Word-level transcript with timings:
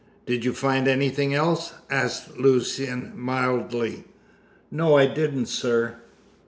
"Did 0.25 0.43
you 0.43 0.51
find 0.53 0.87
anything 0.87 1.31
else?" 1.35 1.75
asked 1.91 2.39
Lucian 2.39 3.13
mildly. 3.15 4.05
"No, 4.71 4.97
I 4.97 5.05
didn't, 5.05 5.45
sir." 5.45 5.97